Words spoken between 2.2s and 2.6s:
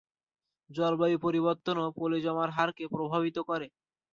জমার